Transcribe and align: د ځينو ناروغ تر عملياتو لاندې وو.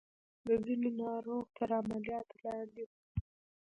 د 0.47 0.47
ځينو 0.65 0.89
ناروغ 1.01 1.45
تر 1.57 1.69
عملياتو 1.79 2.35
لاندې 2.45 2.81
وو. 2.89 2.95